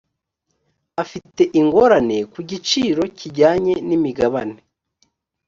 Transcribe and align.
afite 1.03 1.41
ingorane 1.59 2.17
ku 2.31 2.39
giciro 2.49 3.03
kijyanye 3.17 3.73
n’imigabane 3.87 4.59